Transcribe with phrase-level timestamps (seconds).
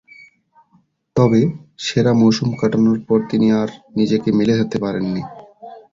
[1.15, 1.41] তবে,
[1.85, 3.69] সেরা মৌসুম কাটানোর পর তিনি আর
[3.97, 5.21] নিজেকে মেলে ধরতে পারেননি।